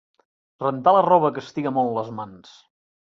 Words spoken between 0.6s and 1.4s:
Rentar la roba